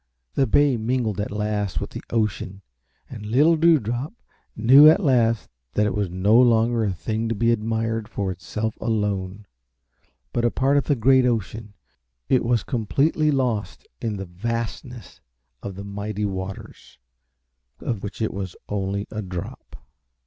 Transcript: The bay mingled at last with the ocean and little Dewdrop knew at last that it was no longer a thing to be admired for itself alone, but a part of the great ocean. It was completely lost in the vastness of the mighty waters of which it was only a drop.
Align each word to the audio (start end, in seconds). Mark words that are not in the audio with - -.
The 0.33 0.47
bay 0.47 0.77
mingled 0.77 1.21
at 1.21 1.29
last 1.29 1.79
with 1.79 1.91
the 1.91 2.01
ocean 2.09 2.63
and 3.07 3.23
little 3.23 3.55
Dewdrop 3.55 4.15
knew 4.55 4.89
at 4.89 5.03
last 5.05 5.47
that 5.73 5.85
it 5.85 5.93
was 5.93 6.09
no 6.09 6.35
longer 6.41 6.83
a 6.83 6.91
thing 6.91 7.29
to 7.29 7.35
be 7.35 7.51
admired 7.51 8.09
for 8.09 8.31
itself 8.31 8.75
alone, 8.81 9.45
but 10.33 10.43
a 10.43 10.49
part 10.49 10.77
of 10.77 10.85
the 10.85 10.95
great 10.95 11.27
ocean. 11.27 11.75
It 12.29 12.43
was 12.43 12.63
completely 12.63 13.29
lost 13.29 13.87
in 14.01 14.17
the 14.17 14.25
vastness 14.25 15.21
of 15.61 15.75
the 15.75 15.85
mighty 15.85 16.25
waters 16.25 16.97
of 17.79 18.01
which 18.01 18.23
it 18.23 18.33
was 18.33 18.55
only 18.67 19.05
a 19.11 19.21
drop. 19.21 19.75